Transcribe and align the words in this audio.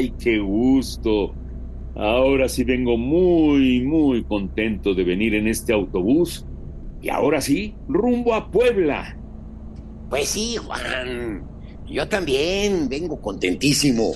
¡Ay, 0.00 0.14
qué 0.18 0.38
gusto! 0.38 1.34
Ahora 1.94 2.48
sí 2.48 2.64
vengo 2.64 2.96
muy, 2.96 3.82
muy 3.82 4.24
contento 4.24 4.94
de 4.94 5.04
venir 5.04 5.34
en 5.34 5.46
este 5.46 5.74
autobús. 5.74 6.46
Y 7.02 7.10
ahora 7.10 7.42
sí, 7.42 7.74
rumbo 7.86 8.32
a 8.32 8.50
Puebla. 8.50 9.18
Pues 10.08 10.30
sí, 10.30 10.56
Juan. 10.56 11.46
Yo 11.86 12.08
también 12.08 12.88
vengo 12.88 13.20
contentísimo. 13.20 14.12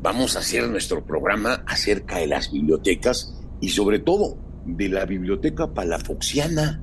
Vamos 0.00 0.36
a 0.36 0.38
hacer 0.38 0.68
nuestro 0.68 1.04
programa 1.04 1.64
acerca 1.66 2.18
de 2.18 2.28
las 2.28 2.52
bibliotecas 2.52 3.36
y 3.60 3.70
sobre 3.70 3.98
todo 3.98 4.38
de 4.64 4.88
la 4.88 5.04
biblioteca 5.04 5.74
palafoxiana. 5.74 6.80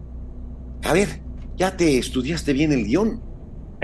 A 0.83 0.91
ver, 0.91 1.07
¿ya 1.55 1.77
te 1.77 1.97
estudiaste 1.97 2.51
bien 2.51 2.73
el 2.73 2.83
guion? 2.83 3.21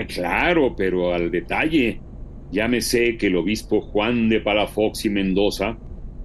Claro, 0.08 0.76
pero 0.76 1.14
al 1.14 1.30
detalle. 1.30 2.02
Ya 2.50 2.68
me 2.68 2.80
sé 2.80 3.18
que 3.18 3.26
el 3.26 3.36
obispo 3.36 3.80
Juan 3.80 4.28
de 4.28 4.40
Palafox 4.40 5.04
y 5.04 5.10
Mendoza, 5.10 5.76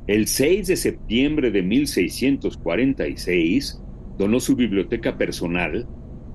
el 0.08 0.28
6 0.28 0.68
de 0.68 0.78
septiembre 0.78 1.52
de 1.52 1.62
1646, 1.62 3.82
donó 4.18 4.40
su 4.40 4.56
biblioteca 4.56 5.18
personal 5.18 5.88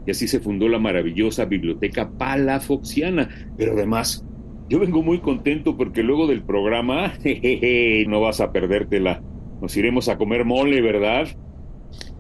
y 0.07 0.11
así 0.11 0.29
se 0.29 0.41
fundó 0.41 0.69
la 0.69 0.79
maravillosa 0.79 1.45
biblioteca 1.45 2.11
palafoxiana. 2.11 3.29
Pero 3.57 3.73
además, 3.73 4.25
yo 4.69 4.79
vengo 4.79 5.03
muy 5.03 5.21
contento 5.21 5.77
porque 5.77 6.03
luego 6.03 6.27
del 6.27 6.43
programa, 6.43 7.11
jejeje, 7.23 8.05
no 8.09 8.21
vas 8.21 8.41
a 8.41 8.53
perdértela. 8.53 9.23
Nos 9.61 9.77
iremos 9.77 10.09
a 10.09 10.17
comer 10.17 10.45
mole, 10.45 10.81
¿verdad? 10.81 11.27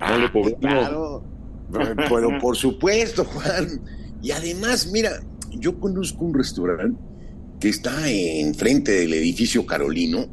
Mole 0.00 0.26
ah, 0.26 0.32
poblano. 0.32 1.22
Claro. 1.70 1.94
Pero 2.08 2.38
por 2.40 2.56
supuesto, 2.56 3.24
Juan. 3.24 3.68
Y 4.22 4.32
además, 4.32 4.90
mira, 4.92 5.10
yo 5.52 5.78
conozco 5.78 6.24
un 6.24 6.34
restaurante 6.34 6.98
que 7.60 7.68
está 7.68 8.10
enfrente 8.10 8.92
del 8.92 9.14
edificio 9.14 9.66
Carolino 9.66 10.26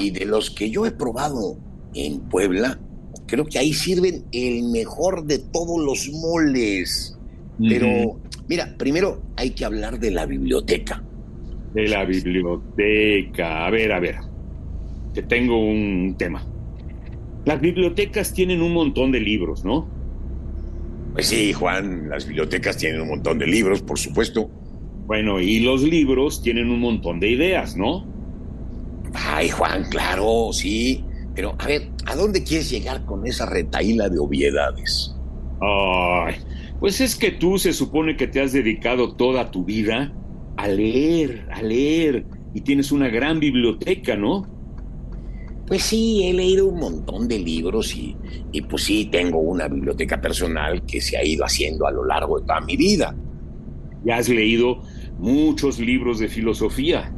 y 0.00 0.10
de 0.10 0.24
los 0.24 0.50
que 0.50 0.70
yo 0.70 0.86
he 0.86 0.90
probado 0.90 1.58
en 1.94 2.20
Puebla, 2.20 2.78
creo 3.26 3.44
que 3.44 3.58
ahí 3.58 3.72
sirven 3.72 4.24
el 4.32 4.64
mejor 4.64 5.24
de 5.24 5.38
todos 5.38 5.82
los 5.82 6.10
moles. 6.10 7.18
Pero, 7.58 8.20
mira, 8.48 8.74
primero 8.76 9.22
hay 9.36 9.50
que 9.50 9.64
hablar 9.64 9.98
de 9.98 10.10
la 10.10 10.26
biblioteca. 10.26 11.02
De 11.74 11.88
la 11.88 12.04
biblioteca. 12.04 13.66
A 13.66 13.70
ver, 13.70 13.92
a 13.92 14.00
ver. 14.00 14.16
Te 15.14 15.22
tengo 15.22 15.58
un 15.58 16.14
tema. 16.18 16.44
Las 17.46 17.60
bibliotecas 17.60 18.32
tienen 18.32 18.60
un 18.60 18.72
montón 18.72 19.12
de 19.12 19.20
libros, 19.20 19.64
¿no? 19.64 19.88
Pues 21.14 21.28
sí, 21.28 21.52
Juan, 21.52 22.10
las 22.10 22.26
bibliotecas 22.26 22.76
tienen 22.76 23.00
un 23.00 23.08
montón 23.08 23.38
de 23.38 23.46
libros, 23.46 23.80
por 23.80 23.98
supuesto. 23.98 24.50
Bueno, 25.06 25.40
y 25.40 25.60
los 25.60 25.82
libros 25.82 26.42
tienen 26.42 26.68
un 26.68 26.80
montón 26.80 27.20
de 27.20 27.30
ideas, 27.30 27.76
¿no? 27.76 28.04
Ay, 29.14 29.48
Juan, 29.50 29.84
claro, 29.88 30.48
sí. 30.52 31.04
Pero, 31.34 31.54
a 31.58 31.66
ver, 31.66 31.90
¿a 32.06 32.16
dónde 32.16 32.42
quieres 32.42 32.70
llegar 32.70 33.04
con 33.04 33.26
esa 33.26 33.46
retaíla 33.46 34.08
de 34.08 34.18
obviedades? 34.18 35.14
Ay, 35.60 36.34
pues 36.80 37.00
es 37.00 37.14
que 37.14 37.30
tú 37.30 37.58
se 37.58 37.72
supone 37.72 38.16
que 38.16 38.26
te 38.26 38.40
has 38.40 38.52
dedicado 38.52 39.14
toda 39.14 39.50
tu 39.50 39.64
vida 39.64 40.12
a 40.56 40.68
leer, 40.68 41.46
a 41.52 41.62
leer, 41.62 42.26
y 42.52 42.62
tienes 42.62 42.90
una 42.90 43.08
gran 43.08 43.38
biblioteca, 43.38 44.16
¿no? 44.16 44.46
Pues 45.66 45.82
sí, 45.82 46.22
he 46.24 46.32
leído 46.32 46.66
un 46.66 46.80
montón 46.80 47.28
de 47.28 47.38
libros 47.38 47.94
y, 47.94 48.16
y 48.52 48.62
pues 48.62 48.84
sí, 48.84 49.06
tengo 49.06 49.38
una 49.38 49.68
biblioteca 49.68 50.20
personal 50.20 50.84
que 50.86 51.00
se 51.00 51.16
ha 51.16 51.24
ido 51.24 51.44
haciendo 51.44 51.86
a 51.86 51.90
lo 51.90 52.04
largo 52.04 52.40
de 52.40 52.46
toda 52.46 52.60
mi 52.60 52.76
vida. 52.76 53.14
Ya 54.06 54.18
has 54.18 54.28
leído 54.28 54.82
muchos 55.18 55.80
libros 55.80 56.20
de 56.20 56.28
filosofía 56.28 57.12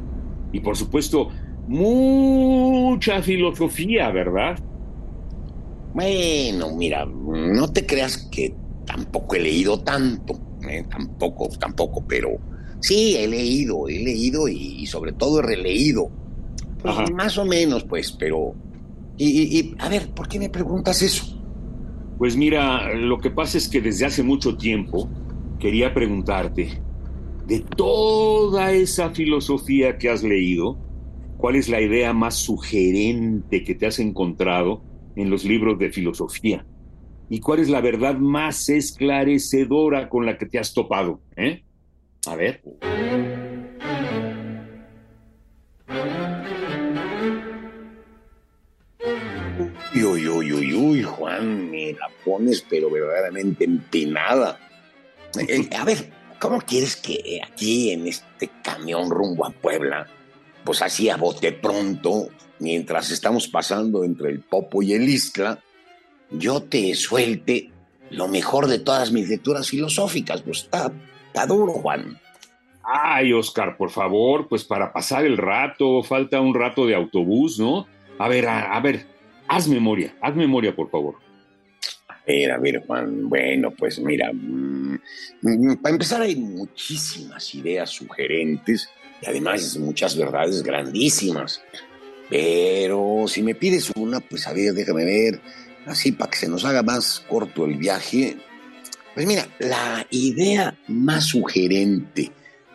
y 0.52 0.60
por 0.60 0.74
supuesto 0.74 1.28
mucha 1.66 3.20
filosofía, 3.20 4.10
¿verdad? 4.10 4.58
Bueno, 5.92 6.74
mira, 6.74 7.04
no 7.04 7.70
te 7.70 7.84
creas 7.84 8.28
que 8.30 8.54
tampoco 8.86 9.36
he 9.36 9.40
leído 9.40 9.80
tanto, 9.80 10.40
¿eh? 10.66 10.84
tampoco, 10.88 11.50
tampoco, 11.58 12.02
pero 12.06 12.30
sí 12.80 13.16
he 13.16 13.28
leído, 13.28 13.86
he 13.86 13.98
leído 13.98 14.48
y, 14.48 14.86
sobre 14.86 15.12
todo 15.12 15.40
he 15.40 15.42
releído. 15.42 16.10
Pues 16.80 16.94
más 17.12 17.36
o 17.36 17.44
menos, 17.44 17.84
pues, 17.84 18.12
pero... 18.12 18.54
Y, 19.18 19.58
y, 19.58 19.74
a 19.78 19.88
ver, 19.88 20.08
¿por 20.10 20.28
qué 20.28 20.38
me 20.38 20.48
preguntas 20.48 21.02
eso? 21.02 21.38
Pues 22.16 22.36
mira, 22.36 22.94
lo 22.94 23.18
que 23.18 23.30
pasa 23.30 23.58
es 23.58 23.68
que 23.68 23.80
desde 23.80 24.06
hace 24.06 24.22
mucho 24.22 24.56
tiempo 24.56 25.10
quería 25.58 25.92
preguntarte, 25.92 26.80
de 27.46 27.60
toda 27.60 28.72
esa 28.72 29.10
filosofía 29.10 29.98
que 29.98 30.10
has 30.10 30.22
leído, 30.22 30.78
¿cuál 31.38 31.56
es 31.56 31.68
la 31.68 31.80
idea 31.80 32.12
más 32.12 32.36
sugerente 32.36 33.64
que 33.64 33.74
te 33.74 33.86
has 33.86 33.98
encontrado 33.98 34.82
en 35.16 35.30
los 35.30 35.44
libros 35.44 35.78
de 35.78 35.90
filosofía? 35.90 36.66
¿Y 37.30 37.40
cuál 37.40 37.60
es 37.60 37.68
la 37.68 37.80
verdad 37.80 38.16
más 38.16 38.68
esclarecedora 38.68 40.08
con 40.08 40.24
la 40.26 40.38
que 40.38 40.46
te 40.46 40.58
has 40.58 40.72
topado? 40.72 41.20
¿Eh? 41.36 41.62
A 42.26 42.36
ver. 42.36 42.62
Uy, 49.94 50.28
uy, 50.28 50.52
uy, 50.52 50.74
uy, 50.74 51.02
Juan, 51.02 51.70
me 51.70 51.92
la 51.92 52.08
pones 52.24 52.64
pero 52.68 52.90
verdaderamente 52.90 53.64
empinada. 53.64 54.58
A 55.78 55.84
ver, 55.84 56.10
¿Cómo 56.38 56.60
quieres 56.60 56.94
que 56.94 57.40
aquí 57.44 57.90
en 57.90 58.06
este 58.06 58.48
camión 58.62 59.10
rumbo 59.10 59.44
a 59.44 59.50
Puebla, 59.50 60.06
pues 60.64 60.82
así 60.82 61.08
a 61.08 61.16
bote 61.16 61.50
pronto, 61.50 62.28
mientras 62.60 63.10
estamos 63.10 63.48
pasando 63.48 64.04
entre 64.04 64.30
el 64.30 64.40
Popo 64.40 64.80
y 64.80 64.92
el 64.92 65.08
Isla, 65.08 65.58
yo 66.30 66.62
te 66.62 66.94
suelte 66.94 67.72
lo 68.10 68.28
mejor 68.28 68.68
de 68.68 68.78
todas 68.78 69.10
mis 69.10 69.28
lecturas 69.28 69.68
filosóficas? 69.68 70.42
Pues 70.42 70.58
está, 70.58 70.92
está 71.26 71.44
duro, 71.46 71.72
Juan. 71.72 72.20
Ay, 72.84 73.32
Oscar, 73.32 73.76
por 73.76 73.90
favor, 73.90 74.46
pues 74.48 74.62
para 74.62 74.92
pasar 74.92 75.26
el 75.26 75.36
rato, 75.36 76.04
falta 76.04 76.40
un 76.40 76.54
rato 76.54 76.86
de 76.86 76.94
autobús, 76.94 77.58
¿no? 77.58 77.88
A 78.18 78.28
ver, 78.28 78.46
a 78.46 78.78
ver, 78.80 79.06
haz 79.48 79.66
memoria, 79.66 80.16
haz 80.20 80.36
memoria, 80.36 80.74
por 80.74 80.88
favor 80.88 81.27
ver, 82.28 82.52
a 82.52 82.58
ver, 82.58 82.82
Juan, 82.86 83.28
bueno, 83.28 83.70
pues 83.72 83.98
mira, 83.98 84.30
mm, 84.32 84.98
mm, 85.42 85.76
para 85.76 85.94
empezar 85.94 86.22
hay 86.22 86.36
muchísimas 86.36 87.54
ideas 87.54 87.90
sugerentes 87.90 88.88
y 89.22 89.26
además 89.26 89.76
muchas 89.78 90.16
verdades 90.16 90.62
grandísimas. 90.62 91.62
Pero 92.28 93.24
si 93.26 93.42
me 93.42 93.54
pides 93.54 93.90
una, 93.96 94.20
pues 94.20 94.46
a 94.46 94.52
ver, 94.52 94.74
déjame 94.74 95.04
ver, 95.04 95.40
así 95.86 96.12
para 96.12 96.30
que 96.30 96.38
se 96.38 96.48
nos 96.48 96.64
haga 96.64 96.82
más 96.82 97.20
corto 97.20 97.64
el 97.64 97.76
viaje. 97.76 98.36
Pues 99.14 99.26
mira, 99.26 99.48
la 99.58 100.06
idea 100.10 100.78
más 100.86 101.24
sugerente 101.24 102.30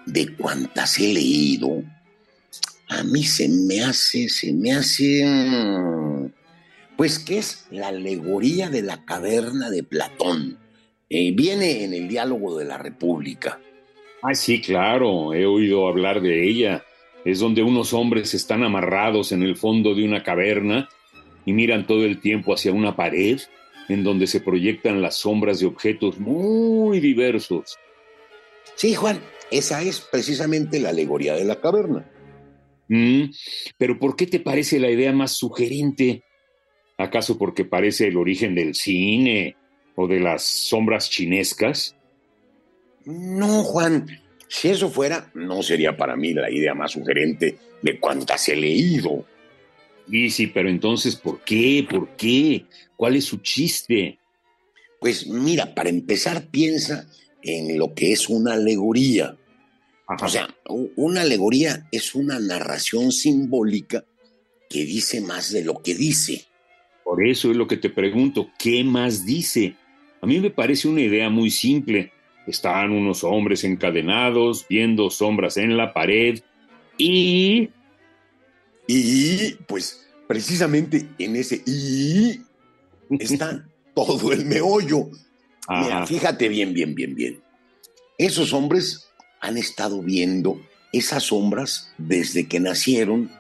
de 0.06 0.36
cuantas 0.36 1.00
he 1.00 1.14
leído, 1.14 1.84
a 2.90 3.04
mí 3.04 3.24
se 3.24 3.48
me 3.48 3.84
hace, 3.84 4.28
se 4.28 4.52
me 4.52 4.74
hace... 4.74 5.24
Mm, 5.26 6.43
pues 6.98 7.19
que 7.19 7.40
es 7.40 7.68
la 7.72 7.88
alegoría 7.88 8.69
de 8.69 8.81
la 8.81 9.06
caverna 9.06 9.69
de 9.69 9.84
Platón. 9.84 10.57
Eh, 11.10 11.31
viene 11.34 11.84
en 11.84 11.94
el 11.94 12.07
diálogo 12.07 12.57
de 12.57 12.66
la 12.66 12.78
República. 12.78 13.60
Ah, 14.22 14.34
sí, 14.36 14.62
claro, 14.62 15.34
he 15.34 15.45
oído 15.45 15.88
hablar 15.88 16.22
de 16.22 16.48
ella. 16.50 16.84
Es 17.25 17.40
donde 17.40 17.63
unos 17.63 17.94
hombres 17.94 18.34
están 18.34 18.63
amarrados 18.63 19.31
en 19.31 19.44
el 19.44 19.56
fondo 19.56 19.95
de 19.95 20.06
una 20.06 20.24
caverna 20.24 20.90
y 21.45 21.54
miran 21.54 21.88
todo 21.88 22.06
el 22.06 22.19
tiempo 22.19 22.54
hacia 22.54 22.72
una 22.72 22.96
pared 22.96 23.39
en 23.89 24.04
donde 24.04 24.28
se 24.28 24.39
proyectan 24.39 25.01
las 25.01 25.18
sombras 25.18 25.60
de 25.60 25.66
objetos 25.66 26.19
muy 26.19 27.00
diversos. 27.00 27.78
Sí, 28.75 28.96
Juan, 28.96 29.19
esa 29.51 29.81
es 29.81 30.01
precisamente 30.01 30.80
la 30.80 30.89
alegoría 30.89 31.36
de 31.36 31.44
la 31.44 31.60
caverna. 31.60 32.10
Mm, 32.88 33.25
pero 33.78 34.00
¿por 34.00 34.16
qué 34.16 34.28
te 34.28 34.39
parece 34.39 34.80
la 34.80 34.89
idea 34.89 35.12
más 35.13 35.34
sugerente? 35.34 36.24
¿Acaso 36.98 37.38
porque 37.38 37.66
parece 37.66 38.07
el 38.07 38.18
origen 38.18 38.56
del 38.56 38.75
cine 38.75 39.56
o 39.95 40.07
de 40.07 40.19
las 40.19 40.44
sombras 40.44 41.10
chinescas? 41.10 41.95
No, 43.06 43.63
Juan. 43.63 44.07
Si 44.48 44.69
eso 44.69 44.90
fuera, 44.90 45.31
no 45.34 45.63
sería 45.63 45.98
para 45.98 46.16
mí 46.16 46.34
la 46.34 46.51
idea 46.51 46.75
más 46.75 46.92
sugerente 46.92 47.57
de 47.81 48.00
cuantas 48.00 48.48
he 48.50 48.56
leído. 48.56 49.25
Y 50.07 50.30
sí, 50.30 50.48
pero 50.48 50.69
entonces, 50.69 51.16
¿por 51.16 51.44
qué? 51.44 51.86
¿Por 51.90 52.10
qué? 52.16 52.66
¿Cuál 52.96 53.16
es 53.16 53.25
su 53.25 53.38
chiste? 53.38 54.19
Pues 55.00 55.28
mira, 55.28 55.74
para 55.74 55.89
empezar, 55.89 56.48
piensa 56.50 57.07
en 57.42 57.78
lo 57.78 57.94
que 57.94 58.12
es 58.12 58.30
una 58.30 58.54
alegoría. 58.54 59.36
O 60.22 60.28
sea, 60.28 60.54
una 60.96 61.22
alegoría 61.22 61.88
es 61.92 62.13
una 62.13 62.39
narración 62.39 63.12
simbólica 63.12 64.06
que 64.69 64.86
dice 64.86 65.22
más 65.22 65.51
de 65.51 65.63
lo 65.63 65.81
que 65.81 65.96
dice. 65.96 66.46
Por 67.04 67.26
eso 67.26 67.52
es 67.52 67.58
lo 67.58 67.68
que 67.68 67.78
te 67.78 67.90
pregunto, 67.90 68.50
¿qué 68.58 68.84
más 68.84 69.26
dice? 69.26 69.76
A 70.22 70.26
mí 70.26 70.40
me 70.40 70.50
parece 70.50 70.88
una 70.88 71.02
idea 71.02 71.30
muy 71.30 71.52
simple. 71.52 72.12
Están 72.48 72.92
unos 72.92 73.24
hombres 73.24 73.64
encadenados, 73.64 74.66
viendo 74.70 75.10
sombras 75.10 75.58
en 75.58 75.78
la 75.78 75.94
pared 75.94 76.40
y... 76.98 77.70
Y 78.86 79.54
pues 79.66 80.10
precisamente 80.28 81.08
en 81.18 81.38
ese 81.38 81.62
y 81.66 82.42
está 83.18 83.66
todo 83.96 84.34
el 84.34 84.46
meollo. 84.46 85.10
Mira, 85.70 86.06
fíjate 86.06 86.50
bien, 86.50 86.74
bien, 86.74 86.94
bien, 86.94 87.16
bien. 87.16 87.42
Esos 88.18 88.52
hombres 88.52 89.10
han 89.40 89.58
estado 89.58 90.02
viendo 90.02 90.62
esas 90.92 91.24
sombras 91.24 91.94
desde 91.98 92.48
que 92.48 92.60
nacieron 92.60 93.32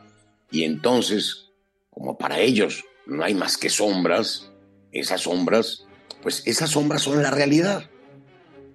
y 0.49 0.63
entonces, 0.63 1.49
como 1.89 2.17
para 2.17 2.39
ellos 2.39 2.83
no 3.05 3.23
hay 3.23 3.33
más 3.33 3.57
que 3.57 3.69
sombras, 3.69 4.49
esas 4.91 5.21
sombras, 5.21 5.85
pues 6.21 6.43
esas 6.45 6.71
sombras 6.71 7.01
son 7.01 7.21
la 7.21 7.31
realidad. 7.31 7.89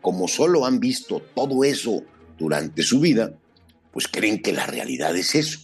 Como 0.03 0.29
solo 0.29 0.67
han 0.67 0.81
visto 0.81 1.21
todo 1.35 1.65
eso 1.65 2.03
durante 2.39 2.83
su 2.83 3.01
vida, 3.01 3.35
pues 3.93 4.07
creen 4.09 4.43
que 4.43 4.53
la 4.53 4.67
realidad 4.67 5.17
es 5.17 5.35
eso. 5.35 5.61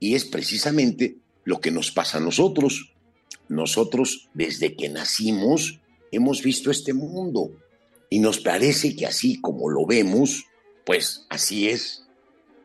Y 0.00 0.14
es 0.14 0.24
precisamente 0.24 1.16
lo 1.44 1.60
que 1.60 1.70
nos 1.70 1.90
pasa 1.90 2.18
a 2.18 2.20
nosotros. 2.20 2.92
Nosotros, 3.48 4.28
desde 4.34 4.76
que 4.76 4.88
nacimos, 4.88 5.80
hemos 6.10 6.42
visto 6.42 6.70
este 6.70 6.92
mundo 6.92 7.50
y 8.10 8.20
nos 8.20 8.38
parece 8.40 8.94
que 8.96 9.06
así 9.06 9.40
como 9.40 9.70
lo 9.70 9.86
vemos, 9.86 10.44
pues 10.84 11.26
así 11.30 11.68
es. 11.68 12.04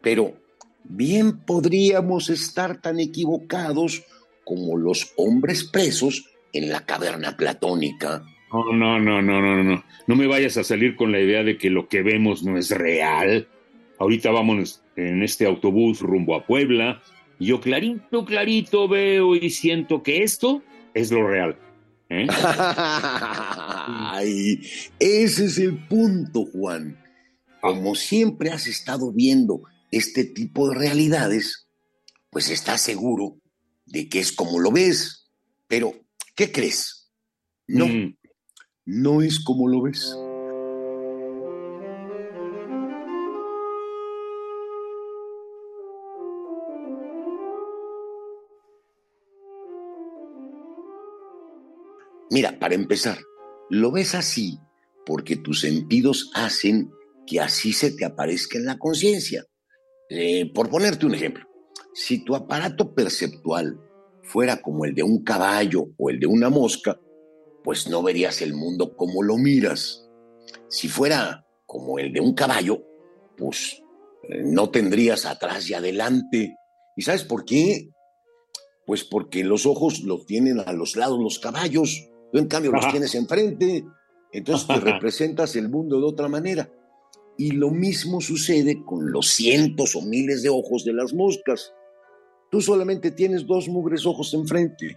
Pero 0.01 0.37
bien 0.83 1.39
podríamos 1.39 2.29
estar 2.29 2.81
tan 2.81 2.99
equivocados 2.99 4.03
como 4.43 4.77
los 4.77 5.13
hombres 5.17 5.63
presos 5.63 6.29
en 6.53 6.69
la 6.69 6.85
caverna 6.85 7.35
platónica. 7.35 8.23
No, 8.51 8.71
no, 8.71 8.99
no, 8.99 9.21
no, 9.21 9.41
no, 9.41 9.63
no. 9.63 9.83
No 10.05 10.15
me 10.15 10.27
vayas 10.27 10.57
a 10.57 10.63
salir 10.63 10.95
con 10.95 11.11
la 11.11 11.19
idea 11.19 11.43
de 11.43 11.57
que 11.57 11.69
lo 11.69 11.87
que 11.87 12.03
vemos 12.03 12.43
no 12.43 12.57
es 12.57 12.69
real. 12.69 13.47
Ahorita 13.97 14.31
vamos 14.31 14.81
en 14.95 15.23
este 15.23 15.45
autobús 15.45 16.01
rumbo 16.01 16.35
a 16.35 16.45
Puebla 16.45 17.01
y 17.39 17.47
yo 17.47 17.59
clarito, 17.59 18.25
clarito 18.25 18.87
veo 18.87 19.35
y 19.35 19.49
siento 19.49 20.03
que 20.03 20.23
esto 20.23 20.61
es 20.93 21.11
lo 21.11 21.27
real. 21.27 21.57
¿eh? 22.09 22.27
Ay, 23.87 24.61
ese 24.99 25.45
es 25.45 25.57
el 25.57 25.77
punto, 25.87 26.45
Juan. 26.45 26.99
Como 27.61 27.95
siempre 27.95 28.51
has 28.51 28.67
estado 28.67 29.11
viendo 29.11 29.61
este 29.89 30.25
tipo 30.25 30.69
de 30.69 30.75
realidades, 30.75 31.67
pues 32.29 32.49
estás 32.49 32.81
seguro 32.81 33.37
de 33.93 34.09
que 34.09 34.19
es 34.19 34.31
como 34.31 34.59
lo 34.59 34.71
ves. 34.71 35.29
Pero, 35.67 35.93
¿qué 36.35 36.51
crees? 36.51 37.11
No, 37.67 37.87
mm. 37.87 38.17
no 38.85 39.21
es 39.21 39.39
como 39.39 39.67
lo 39.67 39.83
ves. 39.83 40.17
Mira, 52.31 52.57
para 52.57 52.73
empezar, 52.73 53.19
lo 53.69 53.91
ves 53.91 54.15
así 54.15 54.57
porque 55.05 55.35
tus 55.35 55.61
sentidos 55.61 56.31
hacen 56.33 56.89
que 57.27 57.39
así 57.39 57.73
se 57.73 57.91
te 57.91 58.05
aparezca 58.05 58.57
en 58.57 58.65
la 58.65 58.79
conciencia. 58.79 59.45
Eh, 60.09 60.51
por 60.51 60.67
ponerte 60.69 61.05
un 61.05 61.13
ejemplo, 61.13 61.45
si 61.93 62.23
tu 62.23 62.35
aparato 62.35 62.93
perceptual 62.93 63.79
fuera 64.21 64.61
como 64.61 64.85
el 64.85 64.95
de 64.95 65.03
un 65.03 65.23
caballo 65.23 65.89
o 65.97 66.09
el 66.09 66.19
de 66.19 66.27
una 66.27 66.49
mosca, 66.49 66.99
pues 67.63 67.87
no 67.87 68.03
verías 68.03 68.41
el 68.41 68.53
mundo 68.53 68.95
como 68.95 69.23
lo 69.23 69.37
miras. 69.37 70.09
Si 70.67 70.87
fuera 70.87 71.45
como 71.65 71.99
el 71.99 72.11
de 72.11 72.19
un 72.19 72.33
caballo, 72.33 72.83
pues 73.37 73.81
eh, 74.23 74.43
no 74.43 74.69
tendrías 74.69 75.25
atrás 75.25 75.69
y 75.69 75.73
adelante. 75.73 76.55
¿Y 76.95 77.01
sabes 77.01 77.23
por 77.23 77.45
qué? 77.45 77.89
Pues 78.85 79.03
porque 79.03 79.43
los 79.43 79.65
ojos 79.65 80.01
los 80.01 80.25
tienen 80.25 80.59
a 80.59 80.73
los 80.73 80.95
lados 80.95 81.19
los 81.19 81.39
caballos 81.39 82.09
Tú 82.33 82.39
en 82.39 82.47
cambio 82.47 82.71
los 82.71 82.89
tienes 82.89 83.13
enfrente, 83.13 83.85
entonces 84.31 84.67
te 84.67 84.79
representas 84.79 85.55
el 85.55 85.69
mundo 85.69 85.99
de 85.99 86.05
otra 86.07 86.27
manera. 86.27 86.67
Y 87.37 87.51
lo 87.51 87.69
mismo 87.69 88.21
sucede 88.21 88.83
con 88.83 89.11
los 89.11 89.27
cientos 89.29 89.95
o 89.95 90.01
miles 90.01 90.41
de 90.41 90.49
ojos 90.49 90.83
de 90.83 90.93
las 90.93 91.13
moscas. 91.13 91.73
Tú 92.53 92.61
solamente 92.61 93.09
tienes 93.09 93.47
dos 93.47 93.67
mugres 93.67 94.05
ojos 94.05 94.31
enfrente. 94.35 94.95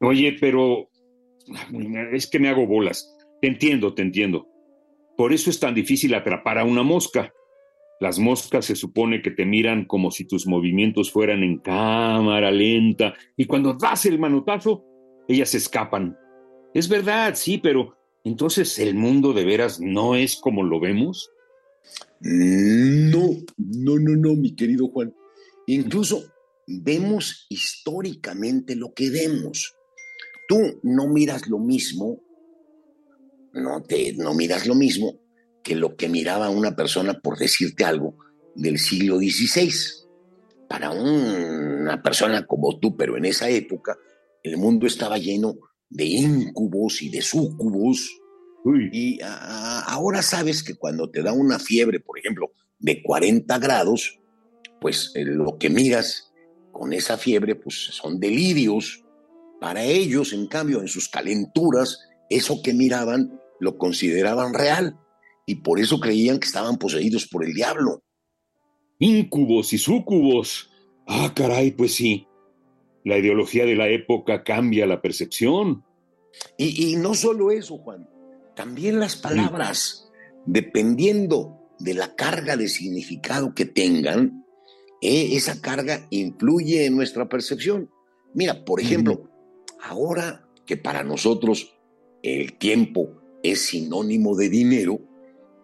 Oye, 0.00 0.36
pero 0.40 0.88
es 2.12 2.28
que 2.28 2.38
me 2.38 2.48
hago 2.48 2.68
bolas. 2.68 3.12
Te 3.40 3.48
entiendo, 3.48 3.94
te 3.94 4.02
entiendo. 4.02 4.46
Por 5.16 5.32
eso 5.32 5.50
es 5.50 5.58
tan 5.58 5.74
difícil 5.74 6.14
atrapar 6.14 6.56
a 6.56 6.64
una 6.64 6.84
mosca. 6.84 7.32
Las 7.98 8.20
moscas 8.20 8.66
se 8.66 8.76
supone 8.76 9.22
que 9.22 9.32
te 9.32 9.44
miran 9.44 9.86
como 9.86 10.12
si 10.12 10.24
tus 10.24 10.46
movimientos 10.46 11.10
fueran 11.10 11.42
en 11.42 11.58
cámara 11.58 12.52
lenta 12.52 13.14
y 13.36 13.46
cuando 13.46 13.74
das 13.74 14.06
el 14.06 14.20
manotazo, 14.20 14.84
ellas 15.26 15.52
escapan. 15.52 16.16
Es 16.74 16.88
verdad, 16.88 17.34
sí, 17.34 17.58
pero 17.58 17.96
entonces 18.22 18.78
el 18.78 18.94
mundo 18.94 19.32
de 19.32 19.44
veras 19.44 19.80
no 19.80 20.14
es 20.14 20.36
como 20.36 20.62
lo 20.62 20.78
vemos. 20.78 21.28
No, 22.20 23.30
no, 23.56 23.98
no, 23.98 24.16
no, 24.16 24.34
mi 24.36 24.54
querido 24.54 24.86
Juan. 24.86 25.12
Incluso 25.66 26.24
vemos 26.66 27.46
históricamente 27.48 28.74
lo 28.76 28.92
que 28.92 29.10
vemos. 29.10 29.74
Tú 30.48 30.58
no 30.82 31.08
miras 31.08 31.48
lo 31.48 31.58
mismo, 31.58 32.20
no 33.52 33.82
te 33.82 34.12
no 34.14 34.34
miras 34.34 34.66
lo 34.66 34.74
mismo 34.74 35.20
que 35.62 35.74
lo 35.74 35.96
que 35.96 36.08
miraba 36.08 36.50
una 36.50 36.76
persona, 36.76 37.18
por 37.20 37.38
decirte 37.38 37.84
algo, 37.84 38.16
del 38.54 38.78
siglo 38.78 39.16
XVI. 39.16 39.72
Para 40.68 40.90
una 40.90 42.02
persona 42.02 42.46
como 42.46 42.78
tú, 42.78 42.96
pero 42.96 43.16
en 43.16 43.24
esa 43.24 43.48
época, 43.48 43.96
el 44.42 44.58
mundo 44.58 44.86
estaba 44.86 45.18
lleno 45.18 45.56
de 45.88 46.04
incubos 46.04 47.00
y 47.02 47.08
de 47.08 47.22
súcubos. 47.22 48.20
Y 48.92 49.18
ahora 49.22 50.22
sabes 50.22 50.62
que 50.62 50.74
cuando 50.74 51.10
te 51.10 51.22
da 51.22 51.32
una 51.32 51.58
fiebre, 51.58 52.00
por 52.00 52.18
ejemplo, 52.18 52.52
de 52.78 53.02
40 53.02 53.58
grados, 53.58 54.18
pues 54.84 55.12
eh, 55.14 55.24
lo 55.24 55.56
que 55.56 55.70
miras 55.70 56.30
con 56.70 56.92
esa 56.92 57.16
fiebre, 57.16 57.54
pues 57.54 57.74
son 57.74 58.20
delirios. 58.20 59.02
Para 59.58 59.82
ellos, 59.82 60.34
en 60.34 60.46
cambio, 60.46 60.82
en 60.82 60.88
sus 60.88 61.08
calenturas, 61.08 62.00
eso 62.28 62.60
que 62.62 62.74
miraban 62.74 63.40
lo 63.60 63.78
consideraban 63.78 64.52
real 64.52 65.00
y 65.46 65.54
por 65.54 65.80
eso 65.80 65.98
creían 66.00 66.38
que 66.38 66.48
estaban 66.48 66.76
poseídos 66.76 67.26
por 67.26 67.46
el 67.46 67.54
diablo. 67.54 68.02
Incubos 68.98 69.72
y 69.72 69.78
súcubos. 69.78 70.70
Ah, 71.06 71.32
caray, 71.34 71.70
pues 71.70 71.94
sí. 71.94 72.28
La 73.04 73.16
ideología 73.16 73.64
de 73.64 73.76
la 73.76 73.88
época 73.88 74.44
cambia 74.44 74.84
la 74.84 75.00
percepción. 75.00 75.82
Y, 76.58 76.96
no 76.96 77.14
solo 77.14 77.52
eso, 77.52 77.78
Juan, 77.78 78.06
también 78.54 79.00
las 79.00 79.16
palabras, 79.16 80.10
dependiendo 80.44 81.58
de 81.78 81.94
la 81.94 82.14
carga 82.14 82.58
de 82.58 82.68
significado 82.68 83.54
que 83.54 83.64
tengan, 83.64 84.43
eh, 85.00 85.30
esa 85.32 85.60
carga 85.60 86.06
influye 86.10 86.86
en 86.86 86.96
nuestra 86.96 87.28
percepción. 87.28 87.90
Mira, 88.34 88.64
por 88.64 88.80
ejemplo, 88.80 89.30
ahora 89.82 90.48
que 90.66 90.76
para 90.76 91.02
nosotros 91.02 91.76
el 92.22 92.54
tiempo 92.54 93.20
es 93.42 93.66
sinónimo 93.66 94.34
de 94.34 94.48
dinero, 94.48 95.00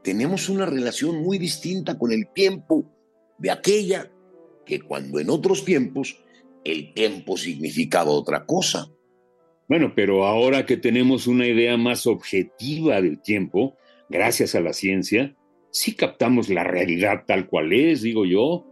tenemos 0.02 0.48
una 0.48 0.66
relación 0.66 1.22
muy 1.22 1.38
distinta 1.38 1.98
con 1.98 2.12
el 2.12 2.28
tiempo 2.32 2.84
de 3.38 3.50
aquella 3.50 4.10
que 4.64 4.80
cuando 4.80 5.18
en 5.18 5.30
otros 5.30 5.64
tiempos 5.64 6.22
el 6.64 6.92
tiempo 6.94 7.36
significaba 7.36 8.10
otra 8.10 8.44
cosa. 8.44 8.90
Bueno, 9.68 9.92
pero 9.94 10.26
ahora 10.26 10.66
que 10.66 10.76
tenemos 10.76 11.26
una 11.26 11.46
idea 11.46 11.76
más 11.76 12.06
objetiva 12.06 13.00
del 13.00 13.20
tiempo, 13.20 13.76
gracias 14.08 14.54
a 14.54 14.60
la 14.60 14.72
ciencia, 14.72 15.36
sí 15.70 15.94
captamos 15.94 16.48
la 16.48 16.64
realidad 16.64 17.24
tal 17.26 17.46
cual 17.46 17.72
es, 17.72 18.02
digo 18.02 18.26
yo. 18.26 18.66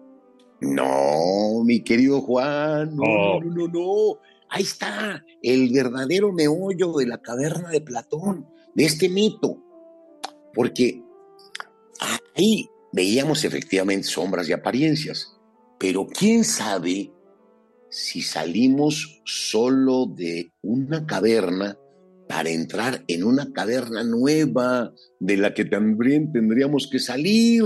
No, 0.60 1.62
mi 1.64 1.80
querido 1.82 2.20
Juan, 2.20 2.96
no, 2.96 3.02
oh. 3.02 3.40
no, 3.42 3.50
no, 3.50 3.68
no. 3.68 4.18
Ahí 4.50 4.62
está 4.62 5.24
el 5.42 5.70
verdadero 5.72 6.32
meollo 6.32 6.92
de 6.94 7.06
la 7.06 7.18
caverna 7.18 7.70
de 7.70 7.80
Platón, 7.80 8.46
de 8.74 8.84
este 8.84 9.08
mito. 9.08 9.62
Porque 10.54 11.02
Ahí 12.38 12.70
veíamos 12.92 13.44
efectivamente 13.44 14.06
sombras 14.06 14.48
y 14.48 14.52
apariencias, 14.52 15.36
pero 15.78 16.06
quién 16.06 16.44
sabe 16.44 17.12
si 17.90 18.22
salimos 18.22 19.20
solo 19.24 20.06
de 20.06 20.52
una 20.62 21.06
caverna 21.06 21.76
para 22.28 22.50
entrar 22.50 23.04
en 23.08 23.24
una 23.24 23.52
caverna 23.52 24.04
nueva 24.04 24.92
de 25.18 25.36
la 25.36 25.54
que 25.54 25.64
también 25.64 26.30
tendríamos 26.30 26.88
que 26.90 26.98
salir. 26.98 27.64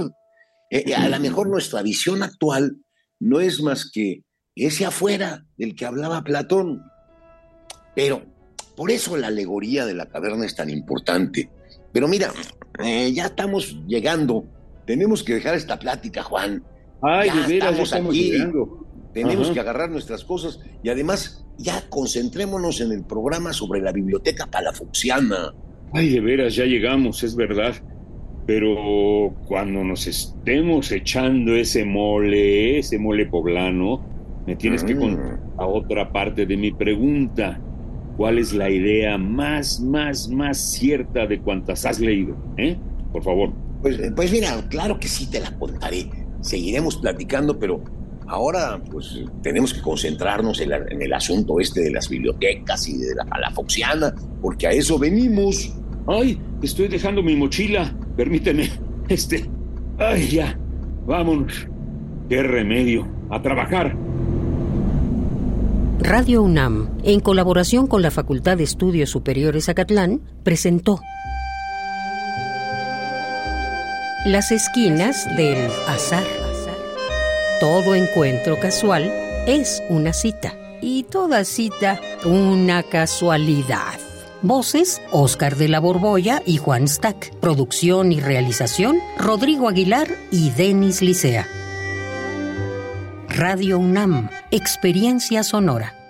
Eh, 0.71 0.85
eh, 0.87 0.95
a 0.95 1.09
lo 1.09 1.21
mejor 1.21 1.49
nuestra 1.49 1.83
visión 1.83 2.23
actual 2.23 2.79
no 3.23 3.41
es 3.41 3.62
más 3.62 3.88
que 3.88 4.25
ese 4.57 4.85
afuera 4.85 5.47
del 5.57 5.76
que 5.76 5.87
hablaba 5.87 6.25
Platón. 6.25 6.83
Pero 7.95 8.23
por 8.76 8.91
eso 8.91 9.17
la 9.17 9.29
alegoría 9.29 9.87
de 9.87 9.95
la 9.95 10.07
caverna 10.07 10.45
es 10.45 10.57
tan 10.57 10.69
importante. 10.69 11.49
Pero 11.93 12.09
mira, 12.09 12.33
eh, 12.83 13.12
ya 13.12 13.26
estamos 13.26 13.79
llegando. 13.87 14.45
Tenemos 14.87 15.23
que 15.23 15.35
dejar 15.35 15.55
esta 15.55 15.79
plática, 15.79 16.23
Juan. 16.25 16.64
Ay, 17.00 17.31
de 17.31 17.47
veras, 17.47 17.79
estamos, 17.79 18.11
aquí. 18.11 18.33
Llegando. 18.33 18.87
Tenemos 19.14 19.50
que 19.50 19.61
agarrar 19.61 19.91
nuestras 19.91 20.25
cosas 20.25 20.59
y 20.83 20.88
además 20.88 21.45
ya 21.59 21.88
concentrémonos 21.91 22.81
en 22.81 22.93
el 22.93 23.05
programa 23.05 23.52
sobre 23.52 23.81
la 23.81 23.93
biblioteca 23.93 24.47
palafoxiana. 24.47 25.55
Ay, 25.93 26.09
de 26.09 26.21
veras, 26.21 26.57
ya 26.57 26.64
llegamos, 26.64 27.23
es 27.23 27.37
verdad. 27.37 27.75
Pero 28.47 29.35
cuando 29.47 29.85
nos 29.85 30.07
estemos 30.07 30.91
echando 30.91 31.55
ese 31.55 31.85
mole, 31.85 32.79
ese 32.79 32.99
mole 32.99 33.27
poblano, 33.27 34.05
me 34.47 34.57
tienes 34.57 34.83
que 34.83 34.97
contar 34.97 35.39
mm. 35.39 35.61
a 35.61 35.67
otra 35.67 36.13
parte 36.13 36.47
de 36.47 36.57
mi 36.57 36.73
pregunta. 36.73 37.61
¿Cuál 38.17 38.39
es 38.39 38.53
la 38.53 38.69
idea 38.69 39.17
más, 39.17 39.81
más, 39.81 40.29
más 40.29 40.59
cierta 40.59 41.27
de 41.27 41.41
cuantas 41.41 41.87
has 41.87 41.99
leído? 42.01 42.37
¿Eh? 42.57 42.77
Por 43.13 43.23
favor. 43.23 43.53
Pues, 43.81 43.99
pues 44.15 44.31
mira, 44.31 44.63
claro 44.69 44.99
que 44.99 45.09
sí 45.09 45.27
te 45.27 45.41
la 45.41 45.51
contaré. 45.59 46.07
Seguiremos 46.41 46.97
platicando, 46.97 47.59
pero 47.59 47.83
ahora 48.27 48.83
pues 48.91 49.21
tenemos 49.43 49.73
que 49.73 49.81
concentrarnos 49.81 50.61
en, 50.61 50.73
en, 50.73 51.03
el 51.03 51.13
asunto 51.13 51.61
este 51.61 51.83
de 51.83 51.91
las 51.91 52.09
bibliotecas 52.09 52.89
y 52.89 52.99
de 52.99 53.15
la 53.15 53.25
palafoxiana, 53.25 54.15
porque 54.41 54.67
a 54.67 54.71
eso 54.71 54.99
venimos. 54.99 55.73
Ay, 56.07 56.39
estoy 56.63 56.89
dejando 56.89 57.23
mi 57.23 57.37
mochila. 57.37 57.95
Permíteme. 58.16 58.71
Este. 59.09 59.49
Ay, 59.99 60.28
ya. 60.28 60.59
Vámonos. 61.07 61.69
Qué 62.28 62.42
remedio. 62.42 63.07
A 63.31 63.40
trabajar. 63.42 63.97
Radio 66.00 66.42
UNAM, 66.42 66.90
en 67.04 67.21
colaboración 67.21 67.87
con 67.87 68.02
la 68.02 68.11
Facultad 68.11 68.57
de 68.57 68.64
Estudios 68.64 69.11
Superiores 69.11 69.69
Acatlán, 69.69 70.21
presentó 70.42 71.00
Las 74.26 74.50
esquinas 74.50 75.28
del 75.37 75.69
azar. 75.87 76.25
Todo 77.61 77.95
encuentro 77.95 78.59
casual 78.59 79.12
es 79.47 79.83
una 79.88 80.12
cita 80.12 80.54
y 80.81 81.04
toda 81.04 81.45
cita 81.45 82.00
una 82.25 82.83
casualidad. 82.83 84.12
Voces, 84.43 85.01
Oscar 85.13 85.57
de 85.57 85.69
la 85.69 85.79
Borbolla 85.79 86.43
y 86.45 86.57
Juan 86.57 86.89
Stack. 86.89 87.35
Producción 87.37 88.11
y 88.11 88.21
realización, 88.21 88.99
Rodrigo 89.19 89.69
Aguilar 89.69 90.09
y 90.31 90.51
Denis 90.51 91.01
Licea. 91.01 91.47
Radio 93.29 93.79
UNAM, 93.79 94.29
Experiencia 94.51 95.43
Sonora. 95.45 96.01